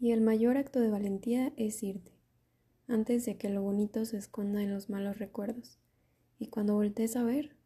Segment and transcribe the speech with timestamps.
[0.00, 2.12] Y el mayor acto de valentía es irte,
[2.86, 5.80] antes de que lo bonito se esconda en los malos recuerdos.
[6.38, 7.56] Y cuando voltees a ver,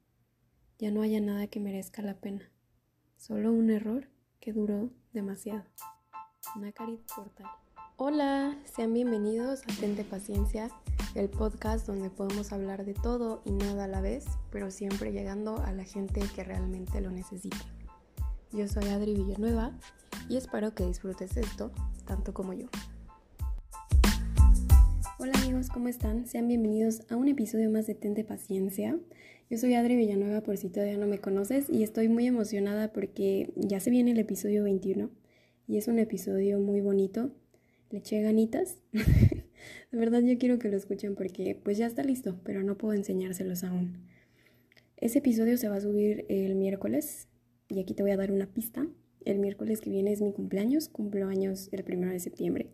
[0.79, 2.50] ya no haya nada que merezca la pena,
[3.18, 4.08] solo un error
[4.40, 5.64] que duró demasiado.
[6.58, 7.46] Nakarit Portal.
[7.98, 10.71] Hola, sean bienvenidos a Tente Paciencia,
[11.14, 15.59] el podcast donde podemos hablar de todo y nada a la vez, pero siempre llegando
[15.59, 17.59] a la gente que realmente lo necesita.
[18.55, 19.73] Yo soy Adri Villanueva
[20.29, 21.73] y espero que disfrutes esto
[22.07, 22.67] tanto como yo.
[25.18, 26.26] Hola amigos, ¿cómo están?
[26.26, 28.99] Sean bienvenidos a un episodio más de Tente Paciencia.
[29.49, 33.55] Yo soy Adri Villanueva por si todavía no me conoces y estoy muy emocionada porque
[33.56, 35.09] ya se viene el episodio 21
[35.67, 37.31] y es un episodio muy bonito.
[37.89, 38.77] Le eché ganitas.
[38.92, 42.92] de verdad yo quiero que lo escuchen porque pues ya está listo, pero no puedo
[42.92, 44.09] enseñárselos aún.
[44.98, 47.28] Ese episodio se va a subir el miércoles
[47.72, 48.86] y aquí te voy a dar una pista.
[49.25, 52.70] El miércoles que viene es mi cumpleaños, cumplo años el primero de septiembre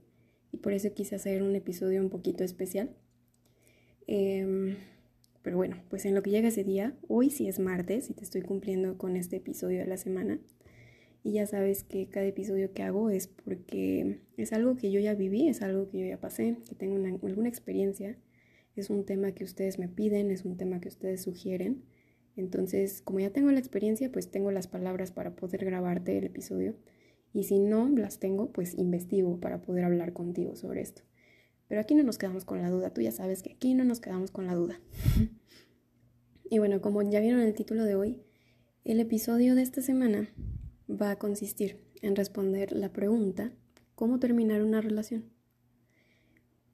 [0.52, 2.90] y por eso quise hacer un episodio un poquito especial.
[4.06, 4.76] Em,
[5.42, 8.24] pero bueno, pues en lo que llega ese día, hoy sí es martes y te
[8.24, 10.40] estoy cumpliendo con este episodio de la semana.
[11.22, 15.14] Y ya sabes que cada episodio que hago es porque es algo que yo ya
[15.14, 18.16] viví, es algo que yo ya pasé, que tengo alguna experiencia.
[18.76, 21.82] Es un tema que ustedes me piden, es un tema que ustedes sugieren.
[22.38, 26.76] Entonces, como ya tengo la experiencia, pues tengo las palabras para poder grabarte el episodio.
[27.32, 31.02] Y si no las tengo, pues investigo para poder hablar contigo sobre esto.
[31.66, 32.90] Pero aquí no nos quedamos con la duda.
[32.90, 34.80] Tú ya sabes que aquí no nos quedamos con la duda.
[36.48, 38.22] y bueno, como ya vieron el título de hoy,
[38.84, 40.32] el episodio de esta semana
[40.88, 43.52] va a consistir en responder la pregunta,
[43.96, 45.24] ¿cómo terminar una relación?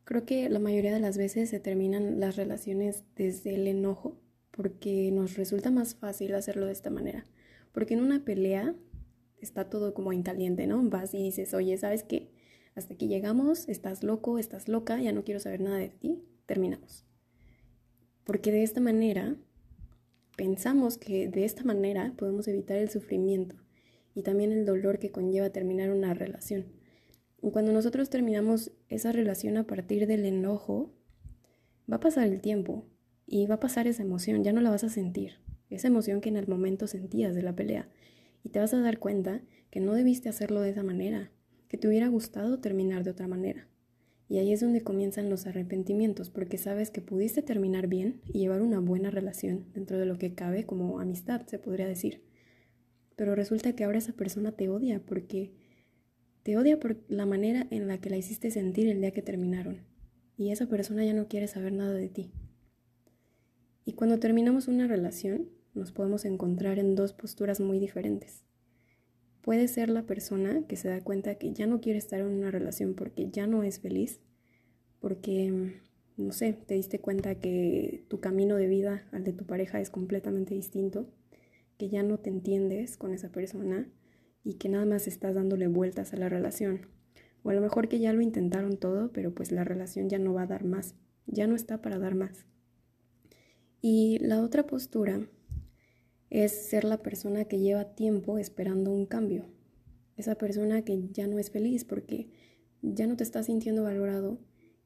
[0.04, 4.20] Creo que la mayoría de las veces se terminan las relaciones desde el enojo
[4.56, 7.24] porque nos resulta más fácil hacerlo de esta manera.
[7.72, 8.74] Porque en una pelea
[9.40, 10.82] está todo como en caliente, ¿no?
[10.88, 12.30] Vas y dices, oye, ¿sabes qué?
[12.74, 17.04] Hasta aquí llegamos, estás loco, estás loca, ya no quiero saber nada de ti, terminamos.
[18.24, 19.36] Porque de esta manera,
[20.36, 23.56] pensamos que de esta manera podemos evitar el sufrimiento
[24.14, 26.66] y también el dolor que conlleva terminar una relación.
[27.42, 30.94] Y cuando nosotros terminamos esa relación a partir del enojo,
[31.90, 32.86] va a pasar el tiempo,
[33.26, 35.34] y va a pasar esa emoción, ya no la vas a sentir,
[35.70, 37.88] esa emoción que en el momento sentías de la pelea.
[38.42, 41.30] Y te vas a dar cuenta que no debiste hacerlo de esa manera,
[41.68, 43.68] que te hubiera gustado terminar de otra manera.
[44.28, 48.62] Y ahí es donde comienzan los arrepentimientos, porque sabes que pudiste terminar bien y llevar
[48.62, 52.22] una buena relación dentro de lo que cabe como amistad, se podría decir.
[53.16, 55.52] Pero resulta que ahora esa persona te odia porque
[56.42, 59.82] te odia por la manera en la que la hiciste sentir el día que terminaron.
[60.36, 62.32] Y esa persona ya no quiere saber nada de ti.
[63.84, 68.44] Y cuando terminamos una relación, nos podemos encontrar en dos posturas muy diferentes.
[69.42, 72.50] Puede ser la persona que se da cuenta que ya no quiere estar en una
[72.50, 74.20] relación porque ya no es feliz,
[75.00, 75.74] porque,
[76.16, 79.90] no sé, te diste cuenta que tu camino de vida al de tu pareja es
[79.90, 81.10] completamente distinto,
[81.76, 83.86] que ya no te entiendes con esa persona
[84.44, 86.86] y que nada más estás dándole vueltas a la relación.
[87.42, 90.32] O a lo mejor que ya lo intentaron todo, pero pues la relación ya no
[90.32, 90.94] va a dar más,
[91.26, 92.46] ya no está para dar más.
[93.86, 95.28] Y la otra postura
[96.30, 99.44] es ser la persona que lleva tiempo esperando un cambio.
[100.16, 102.30] Esa persona que ya no es feliz porque
[102.80, 104.38] ya no te estás sintiendo valorado,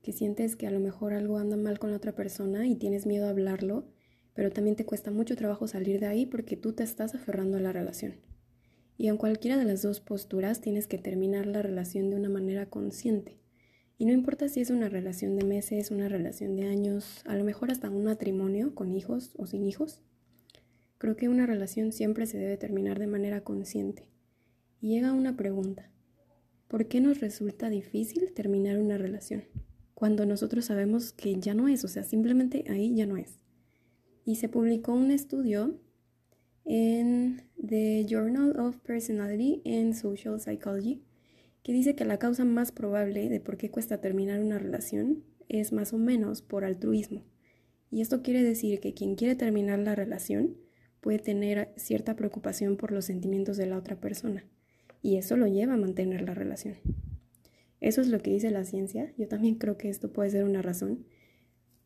[0.03, 3.07] que sientes que a lo mejor algo anda mal con la otra persona y tienes
[3.07, 3.87] miedo a hablarlo,
[4.35, 7.61] pero también te cuesta mucho trabajo salir de ahí porque tú te estás aferrando a
[7.61, 8.17] la relación.
[8.97, 12.67] Y en cualquiera de las dos posturas tienes que terminar la relación de una manera
[12.67, 13.39] consciente.
[14.01, 17.43] Y no importa si es una relación de meses, una relación de años, a lo
[17.43, 20.03] mejor hasta un matrimonio con hijos o sin hijos.
[20.99, 24.07] Creo que una relación siempre se debe terminar de manera consciente.
[24.81, 25.91] Y llega una pregunta.
[26.69, 29.43] ¿Por qué nos resulta difícil terminar una relación?
[29.95, 33.41] Cuando nosotros sabemos que ya no es, o sea, simplemente ahí ya no es.
[34.25, 35.81] Y se publicó un estudio
[36.65, 41.03] en The Journal of Personality and Social Psychology
[41.69, 45.71] que dice que la causa más probable de por qué cuesta terminar una relación es
[45.71, 47.27] más o menos por altruismo.
[47.91, 50.57] Y esto quiere decir que quien quiere terminar la relación
[51.03, 54.47] puede tener cierta preocupación por los sentimientos de la otra persona.
[55.03, 56.77] Y eso lo lleva a mantener la relación.
[57.83, 59.13] Eso es lo que dice la ciencia.
[59.19, 61.05] Yo también creo que esto puede ser una razón,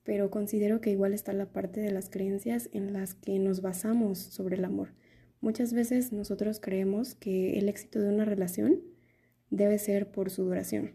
[0.04, 4.18] pero considero que igual está la parte de las creencias en las que nos basamos
[4.18, 4.90] sobre el amor.
[5.40, 8.91] Muchas veces nosotros creemos que el éxito de una relación
[9.52, 10.92] debe ser por su duración.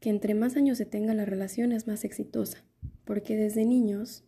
[0.00, 2.62] Que entre más años se tenga la relación es más exitosa,
[3.04, 4.24] porque desde niños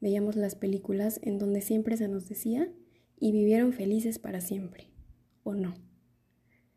[0.00, 2.72] veíamos las películas en donde siempre se nos decía
[3.18, 4.88] y vivieron felices para siempre,
[5.42, 5.74] o no.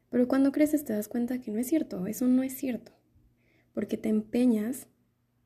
[0.10, 2.92] Pero cuando creces te das cuenta que no es cierto, eso no es cierto,
[3.72, 4.88] porque te empeñas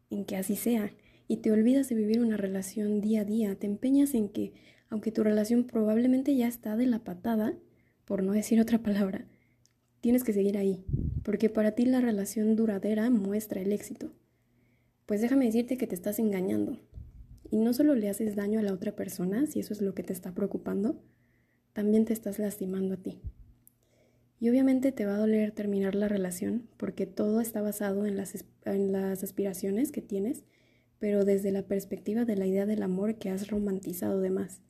[0.10, 0.94] en que así sea
[1.28, 4.54] y te olvidas de vivir una relación día a día, te empeñas en que,
[4.90, 7.57] aunque tu relación probablemente ya está de la patada,
[8.06, 9.28] por no decir otra palabra,
[10.01, 10.84] tienes que seguir ahí,
[11.24, 14.12] porque para ti la relación duradera muestra el éxito.
[15.06, 16.80] Pues déjame decirte que te estás engañando.
[17.51, 20.04] Y no solo le haces daño a la otra persona, si eso es lo que
[20.04, 21.01] te está preocupando,
[21.74, 23.22] también te estás lastimando a ti.
[24.40, 28.36] Y obviamente te va a doler terminar la relación porque todo está basado en las,
[29.24, 30.44] aspiraciones que tienes,
[30.98, 34.62] pero desde la perspectiva de la idea del amor que has romantizado de más.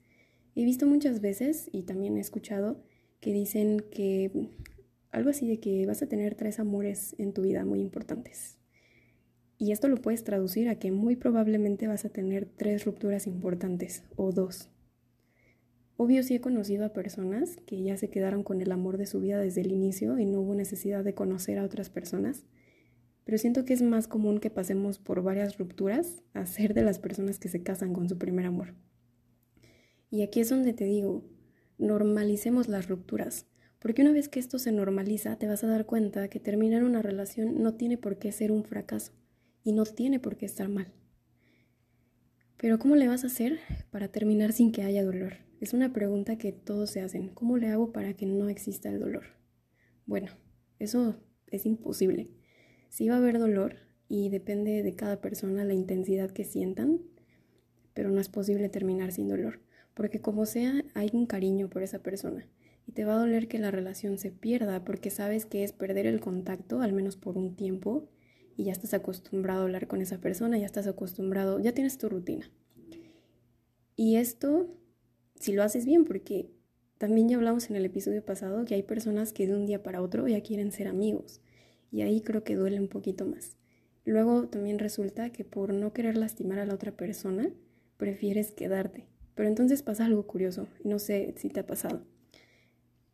[0.56, 2.84] He visto muchas veces y también he escuchado
[3.20, 4.50] que dicen que
[5.12, 8.58] algo así de que vas a tener tres amores en tu vida muy importantes.
[9.58, 14.04] Y esto lo puedes traducir a que muy probablemente vas a tener tres rupturas importantes
[14.16, 14.70] o dos.
[15.98, 19.20] Obvio sí he conocido a personas que ya se quedaron con el amor de su
[19.20, 22.46] vida desde el inicio y no hubo necesidad de conocer a otras personas,
[23.26, 27.00] pero siento que es más común que pasemos por varias rupturas a ser de las
[27.00, 28.76] personas que se casan con su primer amor.
[30.10, 31.26] Y aquí es donde te digo,
[31.78, 33.46] normalicemos las rupturas,
[33.80, 37.02] porque una vez que esto se normaliza te vas a dar cuenta que terminar una
[37.02, 39.14] relación no tiene por qué ser un fracaso
[39.64, 40.94] y no tiene por qué estar mal.
[42.58, 43.60] Pero ¿cómo le vas a hacer
[43.90, 45.38] para terminar sin que haya dolor?
[45.62, 47.30] Es una pregunta que todos se hacen.
[47.30, 49.24] ¿Cómo le hago para que no exista el dolor?
[50.06, 50.28] Bueno,
[50.78, 51.16] eso
[51.48, 52.32] es imposible.
[52.90, 53.76] Sí va a haber dolor
[54.10, 57.00] y depende de cada persona la intensidad que sientan,
[57.94, 59.62] pero no es posible terminar sin dolor,
[59.94, 62.46] porque como sea, hay un cariño por esa persona
[62.90, 66.08] y te va a doler que la relación se pierda porque sabes que es perder
[66.08, 68.10] el contacto, al menos por un tiempo,
[68.58, 72.10] y ya estás acostumbrado a hablar con esa persona, ya estás acostumbrado, ya tienes tu
[72.10, 72.50] rutina.
[73.96, 74.76] Y esto
[75.36, 76.50] si lo haces bien, porque
[76.98, 80.02] también ya hablamos en el episodio pasado que hay personas que de un día para
[80.02, 81.42] otro ya quieren ser amigos
[81.92, 83.56] y ahí creo que duele un poquito más.
[84.04, 87.54] Luego también resulta que por no querer lastimar a la otra persona,
[87.98, 89.06] prefieres quedarte.
[89.36, 92.04] Pero entonces pasa algo curioso, no sé si te ha pasado.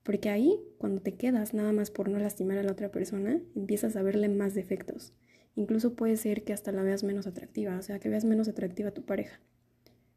[0.06, 3.96] Porque ahí, cuando te quedas nada más por no lastimar a la otra persona, empiezas
[3.96, 5.14] a verle más defectos.
[5.56, 8.90] Incluso puede ser que hasta la veas menos atractiva, o sea, que veas menos atractiva
[8.90, 9.42] a tu pareja.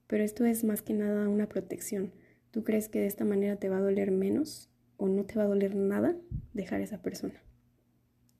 [0.06, 2.12] Pero esto es más que nada una protección.
[2.50, 4.68] ¿Tú crees que de esta manera te va a doler menos
[4.98, 6.18] o no te va a doler nada
[6.52, 7.42] dejar a esa persona?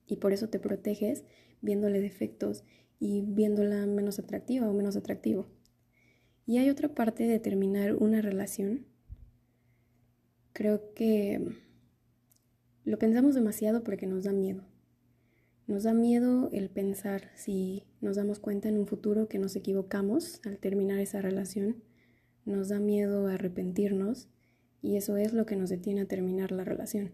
[0.05, 1.23] Y por eso te proteges
[1.61, 2.63] viéndole defectos
[2.99, 5.47] y viéndola menos atractiva o menos atractivo.
[6.45, 8.85] Y hay otra parte de terminar una relación.
[10.53, 11.55] Creo que
[12.83, 14.63] lo pensamos demasiado porque nos da miedo.
[15.67, 20.41] Nos da miedo el pensar si nos damos cuenta en un futuro que nos equivocamos
[20.43, 21.83] al terminar esa relación.
[22.45, 24.29] Nos da miedo arrepentirnos
[24.81, 27.11] y eso es lo que nos detiene a terminar la relación.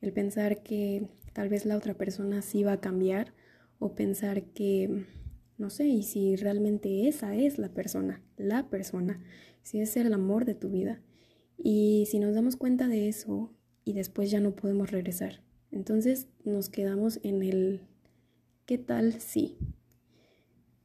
[0.00, 3.32] El pensar que tal vez la otra persona sí va a cambiar
[3.78, 5.06] o pensar que,
[5.56, 9.22] no sé, y si realmente esa es la persona, la persona,
[9.62, 11.00] si es el amor de tu vida.
[11.58, 13.52] Y si nos damos cuenta de eso
[13.84, 17.82] y después ya no podemos regresar, entonces nos quedamos en el
[18.64, 19.58] ¿qué tal si?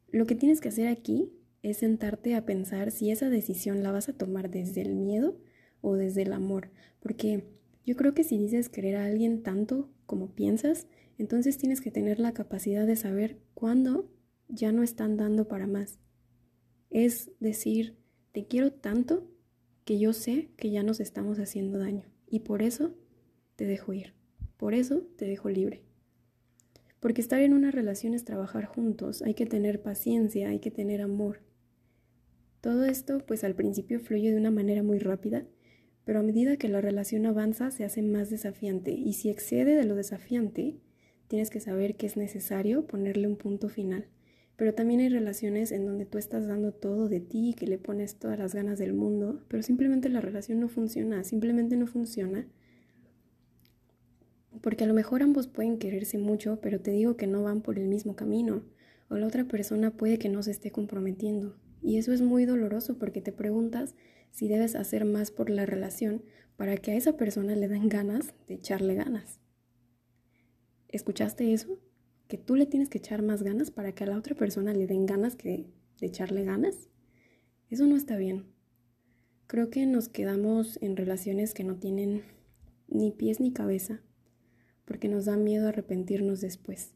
[0.10, 1.31] Lo que tienes que hacer aquí
[1.62, 5.38] es sentarte a pensar si esa decisión la vas a tomar desde el miedo
[5.81, 7.46] o desde el amor, porque
[7.86, 10.88] yo creo que si dices querer a alguien tanto como piensas,
[11.18, 14.09] entonces tienes que tener la capacidad de saber cuándo
[14.47, 16.00] ya no están dando para más.
[16.90, 17.97] Es decir,
[18.31, 19.30] te quiero tanto
[19.85, 22.94] que yo sé que ya nos estamos haciendo daño y por eso
[23.56, 24.13] te dejo ir.
[24.57, 25.83] Por eso te dejo libre.
[26.99, 31.02] Porque estar en una relación es trabajar juntos, hay que tener paciencia, hay que tener
[31.02, 31.42] amor.
[32.61, 35.45] Todo esto pues al principio fluye de una manera muy rápida,
[36.06, 39.83] pero a medida que la relación avanza se hace más desafiante y si excede de
[39.83, 40.78] lo desafiante,
[41.28, 44.07] tienes que saber que es necesario ponerle un punto final.
[44.56, 48.16] Pero también hay relaciones en donde tú estás dando todo de ti, que le pones
[48.16, 52.48] todas las ganas del mundo, pero simplemente la relación no funciona, simplemente no funciona
[54.64, 57.78] porque a lo mejor ambos pueden quererse mucho, pero te digo que no van por
[57.78, 58.64] el mismo camino,
[59.10, 61.57] o la otra persona puede que no se esté comprometiendo.
[61.81, 63.94] Y eso es muy doloroso porque te preguntas
[64.31, 66.24] si debes hacer más por la relación
[66.56, 69.42] para que a esa persona le den ganas de echarle ganas.
[70.88, 71.78] ¿Escuchaste eso?
[72.27, 74.87] Que tú le tienes que echar más ganas para que a la otra persona le
[74.87, 75.68] den ganas que
[75.99, 76.89] de echarle ganas.
[77.69, 78.45] Eso no está bien.
[79.47, 82.23] Creo que nos quedamos en relaciones que no tienen
[82.87, 84.01] ni pies ni cabeza
[84.85, 86.94] porque nos da miedo arrepentirnos después.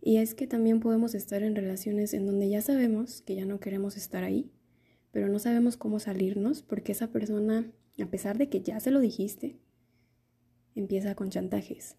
[0.00, 3.60] Y es que también podemos estar en relaciones en donde ya sabemos que ya no
[3.60, 4.50] queremos estar ahí,
[5.12, 9.00] pero no sabemos cómo salirnos porque esa persona, a pesar de que ya se lo
[9.00, 9.58] dijiste,
[10.74, 11.96] empieza con chantajes.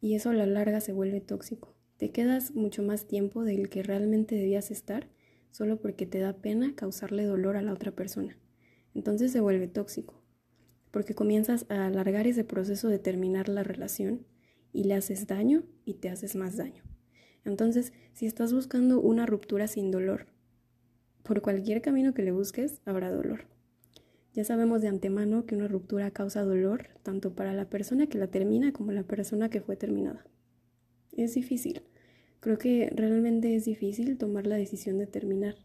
[0.00, 1.75] Y eso a la larga se vuelve tóxico.
[1.96, 5.08] Te quedas mucho más tiempo del que realmente debías estar
[5.50, 8.36] solo porque te da pena causarle dolor a la otra persona.
[8.94, 10.22] Entonces se vuelve tóxico,
[10.90, 14.26] porque comienzas a alargar ese proceso de terminar la relación
[14.74, 16.82] y le haces daño y te haces más daño.
[17.46, 20.26] Entonces, si estás buscando una ruptura sin dolor,
[21.22, 23.46] por cualquier camino que le busques, habrá dolor.
[24.34, 28.26] Ya sabemos de antemano que una ruptura causa dolor tanto para la persona que la
[28.26, 30.26] termina como la persona que fue terminada.
[31.16, 31.80] Es difícil.
[32.40, 35.56] Creo que realmente es difícil tomar la decisión de terminar.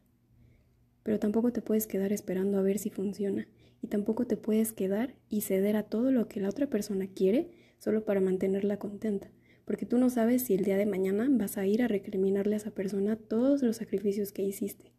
[1.04, 3.50] Pero tampoco te puedes quedar esperando a ver si funciona.
[3.82, 7.50] Y tampoco te puedes quedar y ceder a todo lo que la otra persona quiere
[7.80, 9.30] solo para mantenerla contenta.
[9.66, 12.58] Porque tú no sabes si el día de mañana vas a ir a recriminarle a
[12.58, 14.94] esa persona todos los sacrificios que hiciste.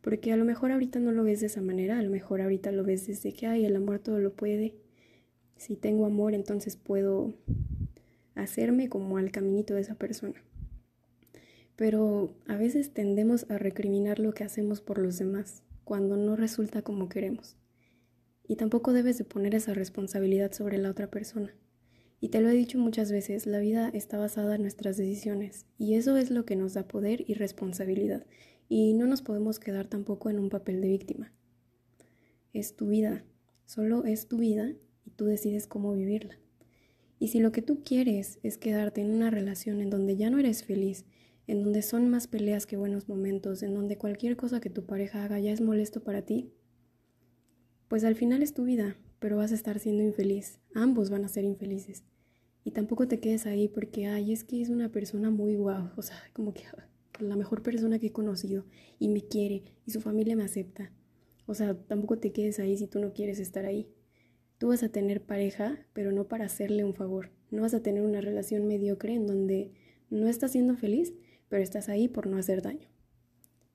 [0.00, 2.70] Porque a lo mejor ahorita no lo ves de esa manera, a lo mejor ahorita
[2.70, 4.76] lo ves desde que, ay, el amor todo lo puede.
[5.56, 7.34] Si tengo amor, entonces puedo
[8.34, 10.42] hacerme como al caminito de esa persona.
[11.76, 16.82] Pero a veces tendemos a recriminar lo que hacemos por los demás, cuando no resulta
[16.82, 17.56] como queremos.
[18.46, 21.54] Y tampoco debes de poner esa responsabilidad sobre la otra persona.
[22.20, 25.94] Y te lo he dicho muchas veces, la vida está basada en nuestras decisiones, y
[25.94, 28.24] eso es lo que nos da poder y responsabilidad
[28.74, 31.30] y no nos podemos quedar tampoco en un papel de víctima.
[32.54, 33.22] Es tu vida,
[33.66, 34.72] solo es tu vida
[35.04, 36.41] y tú decides cómo vivirla.
[37.22, 40.40] Y si lo que tú quieres es quedarte en una relación en donde ya no
[40.40, 41.04] eres feliz,
[41.46, 45.22] en donde son más peleas que buenos momentos, en donde cualquier cosa que tu pareja
[45.22, 46.50] haga ya es molesto para ti,
[47.86, 50.58] pues al final es tu vida, pero vas a estar siendo infeliz.
[50.74, 52.02] Ambos van a ser infelices.
[52.64, 56.02] Y tampoco te quedes ahí porque, ay, es que es una persona muy guau, o
[56.02, 56.64] sea, como que
[57.20, 58.64] la mejor persona que he conocido
[58.98, 60.90] y me quiere y su familia me acepta.
[61.46, 63.86] O sea, tampoco te quedes ahí si tú no quieres estar ahí.
[64.62, 67.30] Tú vas a tener pareja, pero no para hacerle un favor.
[67.50, 69.72] No vas a tener una relación mediocre en donde
[70.08, 71.14] no estás siendo feliz,
[71.48, 72.88] pero estás ahí por no hacer daño.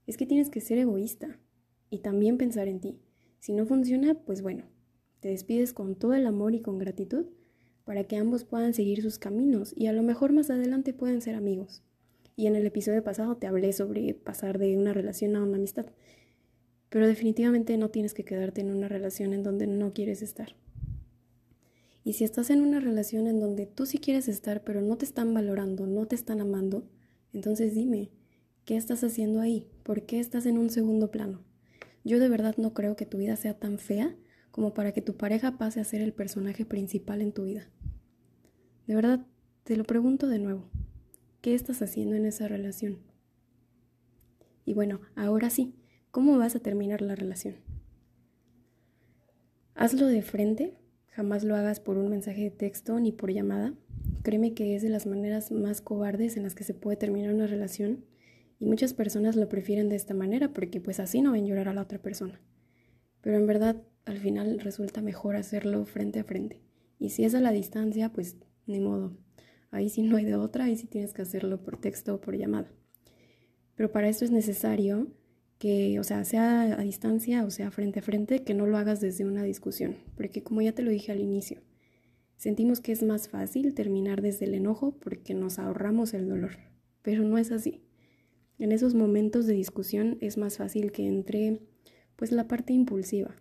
[0.06, 1.42] Es que tienes que ser egoísta
[1.90, 3.02] y también pensar en ti.
[3.40, 4.64] Si no funciona, pues bueno,
[5.20, 7.26] te despides con todo el amor y con gratitud
[7.84, 11.36] para que ambos puedan seguir sus caminos y a lo mejor más adelante pueden ser
[11.36, 11.84] amigos.
[12.38, 15.88] Y en el episodio pasado te hablé sobre pasar de una relación a una amistad.
[16.88, 20.56] Pero definitivamente no tienes que quedarte en una relación en donde no quieres estar.
[22.08, 25.04] Y si estás en una relación en donde tú sí quieres estar, pero no te
[25.04, 26.88] están valorando, no te están amando,
[27.34, 28.12] entonces dime,
[28.64, 29.68] ¿qué estás haciendo ahí?
[29.84, 31.44] ¿Por qué estás en un segundo plano?
[32.06, 34.16] Yo de verdad no creo que tu vida sea tan fea
[34.52, 37.70] como para que tu pareja pase a ser el personaje principal en tu vida.
[38.88, 39.26] De verdad,
[39.66, 40.70] te lo pregunto de nuevo.
[41.42, 43.00] ¿Qué estás haciendo en esa relación?
[44.64, 45.76] Y bueno, ahora sí,
[46.12, 47.58] ¿cómo vas a terminar la relación?
[49.76, 50.78] Hazlo de frente,
[51.18, 53.74] jamás lo hagas por un mensaje de texto ni por llamada.
[54.22, 57.48] Créeme que es de las maneras más cobardes en las que se puede terminar una
[57.48, 58.06] relación
[58.60, 61.74] y muchas personas lo prefieren de esta manera porque pues así no ven llorar a
[61.74, 62.40] la otra persona.
[63.22, 66.62] Pero en verdad al final resulta mejor hacerlo frente a frente.
[67.00, 69.18] Y si es a la distancia, pues ni modo,
[69.72, 72.38] Ahí sí no hay de otra, ahí sí tienes que hacerlo por texto o por
[72.38, 72.72] llamada.
[73.76, 75.08] Pero para esto es necesario
[75.60, 79.02] que, o sea, sea a distancia o sea frente a frente, que no lo hagas
[79.02, 81.62] desde una discusión, porque como ya te lo dije al inicio,
[82.36, 86.58] sentimos que es más fácil terminar desde el enojo porque nos ahorramos el dolor,
[87.02, 87.82] pero no es así.
[88.60, 91.60] En esos momentos de discusión es más fácil que entre
[92.16, 93.36] pues la parte impulsiva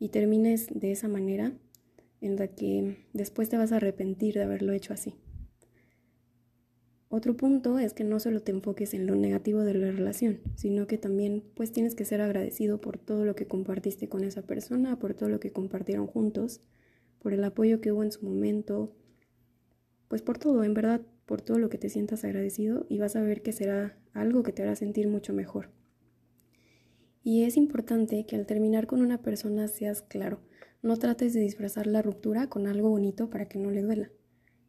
[0.00, 1.52] y termines de esa manera
[2.20, 5.14] en la que después te vas a arrepentir de haberlo hecho así.
[7.10, 10.86] Otro punto es que no solo te enfoques en lo negativo de la relación, sino
[10.86, 14.98] que también pues tienes que ser agradecido por todo lo que compartiste con esa persona,
[14.98, 16.60] por todo lo que compartieron juntos,
[17.18, 18.92] por el apoyo que hubo en su momento,
[20.08, 23.22] pues por todo, en verdad, por todo lo que te sientas agradecido y vas a
[23.22, 25.70] ver que será algo que te hará sentir mucho mejor.
[27.22, 30.40] Y es importante que al terminar con una persona seas claro,
[30.82, 34.10] no trates de disfrazar la ruptura con algo bonito para que no le duela.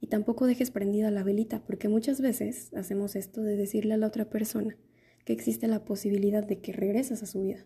[0.01, 4.07] Y tampoco dejes prendida la velita, porque muchas veces hacemos esto de decirle a la
[4.07, 4.77] otra persona
[5.25, 7.65] que existe la posibilidad de que regresas a su vida.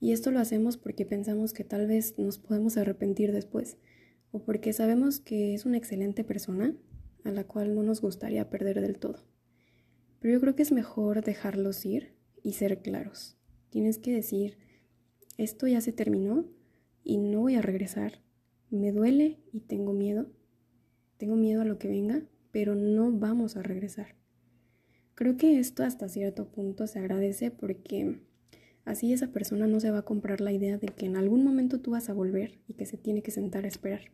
[0.00, 3.76] Y esto lo hacemos porque pensamos que tal vez nos podemos arrepentir después,
[4.32, 6.76] o porque sabemos que es una excelente persona
[7.24, 9.24] a la cual no nos gustaría perder del todo.
[10.20, 13.36] Pero yo creo que es mejor dejarlos ir y ser claros.
[13.70, 14.58] Tienes que decir,
[15.36, 16.46] esto ya se terminó
[17.02, 18.22] y no voy a regresar.
[18.70, 20.26] Me duele y tengo miedo,
[21.16, 24.14] tengo miedo a lo que venga, pero no vamos a regresar.
[25.14, 28.18] Creo que esto hasta cierto punto se agradece porque
[28.84, 31.80] así esa persona no se va a comprar la idea de que en algún momento
[31.80, 34.12] tú vas a volver y que se tiene que sentar a esperar.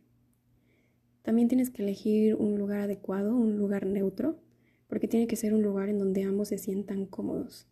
[1.23, 4.39] También tienes que elegir un lugar adecuado, un lugar neutro,
[4.87, 7.67] porque tiene que ser un lugar en donde ambos se sientan cómodos.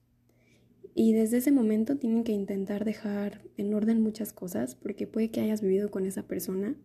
[0.95, 5.41] Y desde ese momento tienen que intentar dejar en orden muchas cosas, porque puede que
[5.41, 6.75] hayas vivido con esa persona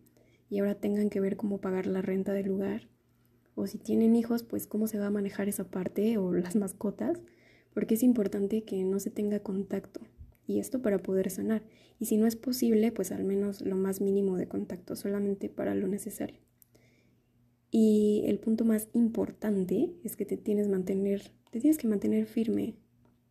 [0.49, 2.89] y ahora tengan que ver cómo pagar la renta del lugar.
[3.55, 7.21] O si tienen hijos, pues cómo se va a manejar esa parte o las mascotas,
[7.73, 10.01] porque es importante que no se tenga contacto.
[10.47, 11.63] Y esto para poder sanar.
[11.99, 15.73] Y si no es posible, pues al menos lo más mínimo de contacto, solamente para
[15.73, 16.39] lo necesario.
[17.71, 22.75] Y el punto más importante es que te tienes, mantener, te tienes que mantener firme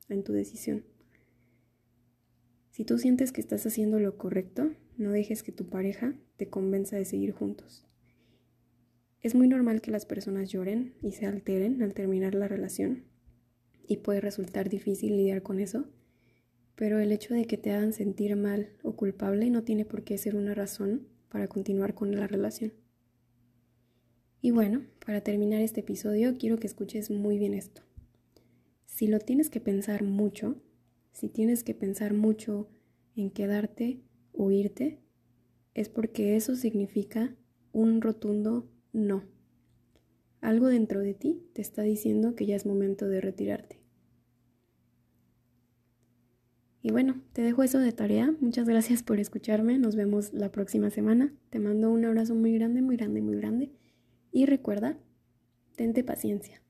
[0.08, 0.84] en tu decisión.
[2.70, 6.96] Si tú sientes que estás haciendo lo correcto, no dejes que tu pareja te convenza
[6.96, 7.86] de seguir juntos.
[9.20, 13.04] Es muy normal que las personas lloren y se alteren al terminar la relación
[13.86, 15.86] y puede resultar difícil lidiar con eso,
[16.74, 20.18] pero el hecho de que te hagan sentir mal o culpable no tiene por qué
[20.18, 22.72] ser una razón para continuar con la relación.
[24.40, 27.82] Y bueno, para terminar este episodio quiero que escuches muy bien esto.
[28.84, 30.56] Si lo tienes que pensar mucho,
[31.12, 32.68] si tienes que pensar mucho
[33.16, 34.00] en quedarte
[34.36, 35.00] o irte,
[35.74, 37.34] es porque eso significa
[37.72, 39.24] un rotundo no.
[40.40, 43.80] Algo dentro de ti te está diciendo que ya es momento de retirarte.
[46.82, 48.34] Y bueno, te dejo eso de tarea.
[48.40, 49.78] Muchas gracias por escucharme.
[49.78, 51.32] Nos vemos la próxima semana.
[51.48, 53.72] Te mando un abrazo muy grande, muy grande, muy grande.
[54.30, 54.98] Y recuerda,
[55.76, 56.63] tente paciencia.